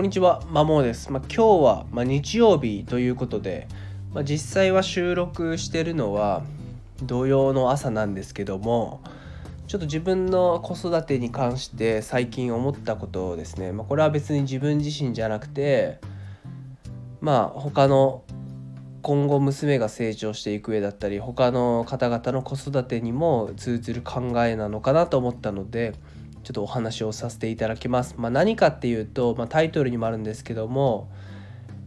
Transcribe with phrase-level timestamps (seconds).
[0.00, 1.12] こんにちは、まもです。
[1.12, 3.68] まあ、今日は、まあ、日曜日ということで、
[4.14, 6.42] まあ、実際は収録してるのは
[7.02, 9.02] 土曜の朝なんですけども、
[9.66, 16.00] ちょっと自分の子育てに関して最近思ったことをですね、まあ、これは別に自分自身じゃなくて、
[17.20, 18.22] まあ他の
[19.02, 25.92] 今後娘が成長していく上だったり他の方々の子育てにも通ずる考えなのかなと思ったので
[26.42, 28.14] ちょっとお話をさせていただきます。
[28.18, 31.10] まあ、何かっていうと、まあ、タイトルにもあるんですけども、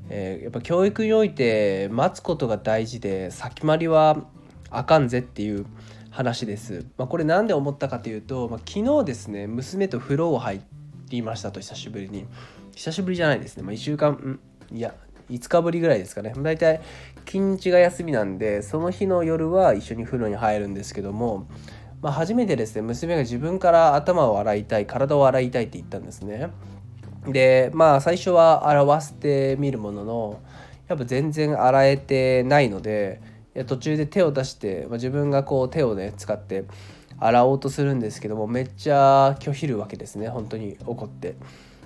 [0.09, 4.17] えー、やっぱ教育において待つことが大事で先回りは
[4.70, 5.66] あかんぜっていう
[6.11, 6.85] 話です。
[6.97, 10.61] まあ、これ何で思ったかというと、まあ、昨日ですね娘と風呂を入
[11.09, 12.25] りましたと久しぶりに
[12.75, 14.39] 久しぶりじゃないですね、まあ、1週間
[14.72, 14.94] いや
[15.30, 16.81] 5日ぶりぐらいですかね大体
[17.25, 21.47] 近日が休みなんでその日の夜は一緒に風呂に入るんですけども
[22.03, 26.52] まあ、初めてですね娘が自分から頭を洗いたい体を洗いたいって言ったんですね。
[27.25, 30.42] でまあ最初は洗わせてみるものの
[30.89, 33.22] やっぱ全然洗えてないので
[33.55, 36.66] いや途中で手を出して、まあ、自分がこう手をね使って
[37.19, 41.38] 洗おうとするんですけどもめっちゃ拒否るわけですね本当に怒って。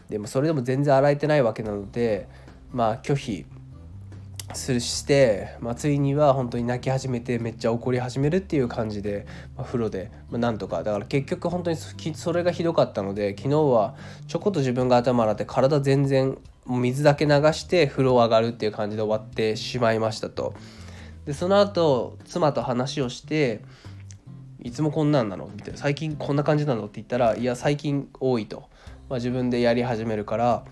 [0.09, 2.27] でもそれでも全然洗えてないわけなので
[2.71, 3.45] まあ拒否
[4.57, 10.83] して、まあ、ついには本当に泣き始めてめっちゃ怒り始めるっていう感じで、まあ、風呂で、まあ、なんとか。
[10.83, 13.95] だから結局本当にそれがひどかったので昨日は
[14.27, 20.53] ちょこっと自分が頭洗って体全然水だけ流して風呂上がるっていう感じで終わってしまいましたと。
[21.25, 23.61] でその後妻と話をして
[24.63, 25.49] いつもこんなんなの？
[25.53, 26.83] みたいな最近こんな感じなの？
[26.83, 28.69] って言ったらいや最近多いと、
[29.09, 30.65] まあ、自分でやり始めるから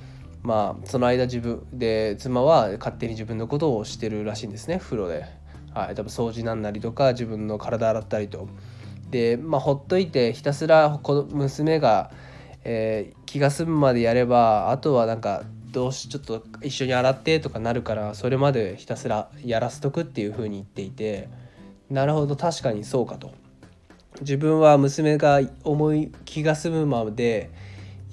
[0.46, 5.26] まあその間自分で妻は勝手に自分のことをしてるらしいんですね風呂で、
[5.74, 8.48] はい、多分掃除なんなりとか自分の体洗ったりと。
[9.10, 11.00] でまあほっといてひたすら
[11.32, 12.12] 娘が、
[12.64, 21.28] えー、気が済むまでやればあとはなんかどうしちょっと一緒に洗ってとかなるからそれまでひたすらやらせとくっていう風に言っていて。
[21.90, 23.32] なるほど確かにそうかと。
[24.22, 27.52] 自分は娘が思い気が済むまで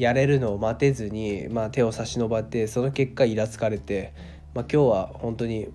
[0.03, 4.13] やれるのを待てずに、まあ、手を差し伸ばってその結果イラつかれて、
[4.53, 5.69] まあ、今日は本当に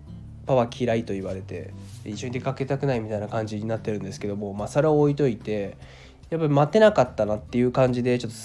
[0.46, 1.74] パワー嫌いと言われて
[2.04, 5.78] 一緒に出かけたくないみたいな感じになってるんですけども、まあ、それを置いといて
[6.30, 8.38] やっぱり待てなかったなっていう感じでちょっと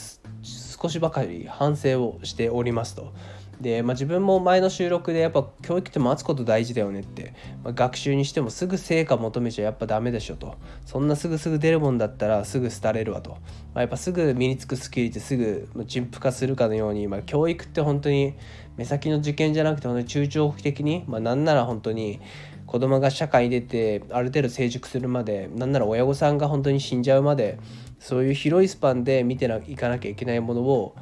[0.82, 3.12] 少しばかり反省をしておりますと。
[3.60, 10.56] で、まあ、自分も前の収録でやっぱ教育って待つこと大事だよねって、まあ、学習にしてもすぐ成果求めちゃやっぱダメでしょと。
[10.84, 13.38] そんなすぐすぐ出るもんだったらすぐ廃れるわと、ま
[13.76, 18.34] あ、やっぱすぐ身につくスキルってすぐ陳腐化するかのように、まあ、教育って本当に
[18.76, 22.20] 目先の受験じゃなくて本当に中長期的に、まあ、なんなら本当に
[22.66, 27.58] 子供が社会に出てある程度成熟するまでなんなら親御さんが本当に死んじゃうまで
[27.98, 30.96] そういう広いスパンで見ていかなきゃいけないものを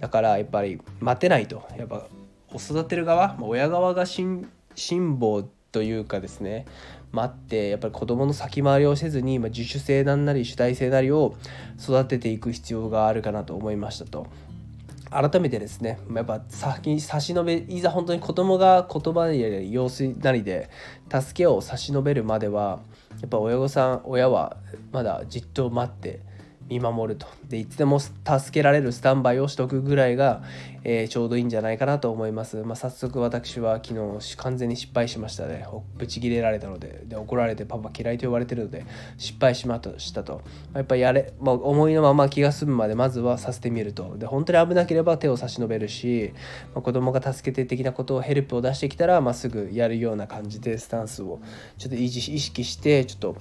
[0.00, 2.06] だからやっぱり待てないとやっぱ
[2.54, 6.66] 育てる側親側が辛抱というかですね
[7.12, 11.34] 待ってやっぱり子どもの先回りをせずに、ま自主性なんなり主体性なりを
[11.80, 14.26] 育てていく必要があるかなと思いましたと。
[15.10, 20.70] 改めてですねやっぱ先に差し伸べいざ本当に子供が言葉や様子なりで
[21.12, 22.78] 助けを差し伸べるまでは
[23.20, 24.56] やっぱ親御さん親は
[24.92, 26.20] まだじっと待って
[26.70, 27.26] 見守ると。
[27.48, 28.14] でいつでも助
[28.52, 30.42] けられるスタンバイをしとくぐらいが、
[30.84, 33.88] えー、ちょうどいいんじゃないかなと思います、まあ、早速私は昨
[34.18, 35.66] 日完全に失敗しましたね。
[35.98, 37.02] ブチギレられたので。
[37.04, 38.86] で怒られてパパ嫌いと言われてるので
[39.18, 40.42] 失敗しましたと。
[40.74, 44.16] やっぱやれ、まあ、思いのまま気が済むまでまずはさせてみると。
[44.16, 46.32] で本当に危なければ手を差し伸べるし、
[46.74, 51.40] まあ、子供が助けて的なことをヘルプを出してきたら、まあ、すぐやるような感じでスタンスを
[51.78, 53.36] ちょっと意識してちょっと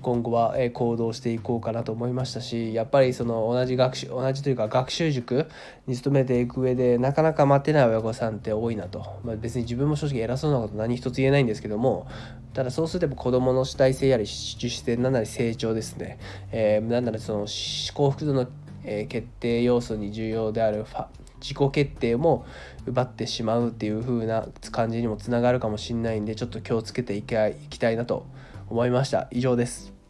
[0.00, 5.48] 今後は行動していこうかなと思いましたしやっぱりその同じ学習同じというか学習塾
[5.86, 12.06] に勤めていく上でなかなか待てない親御さんって多いなと、まあ、別に自分も正直偉そうなこと何一つ言えないんですけども
[12.54, 16.18] ただそうすれば子どもの主体性やり自主性なんなり成長ですね、
[16.50, 18.46] えー、なんならその幸福度の、
[19.08, 20.84] 決定要素に重要である
[21.40, 22.44] 自己決定も
[22.84, 28.26] 奪ってしまうっていう風な感じにもつながるかもしれないんでちょっと気をつけていきたいなと
[28.68, 29.28] 思いました。
[29.30, 30.01] 以上です。